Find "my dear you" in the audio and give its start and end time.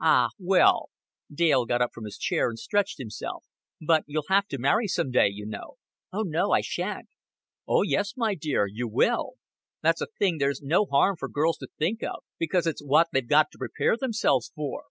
8.16-8.88